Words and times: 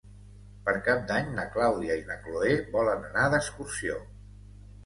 Per 0.69 0.73
Cap 0.87 1.03
d'Any 1.11 1.29
na 1.35 1.45
Clàudia 1.57 1.99
i 2.01 2.05
na 2.07 2.17
Cloè 2.23 2.57
volen 2.79 3.07
anar 3.11 3.29
d'excursió. 3.35 4.01